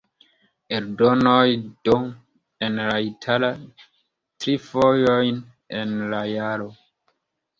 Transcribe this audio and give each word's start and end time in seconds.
Eldonoj 0.75 1.41
D, 1.89 1.97
en 2.67 2.79
la 2.91 2.95
itala, 3.09 3.51
tri 4.45 4.55
fojojn 4.69 5.37
en 5.81 5.93
la 6.15 6.23
jaro. 6.33 6.69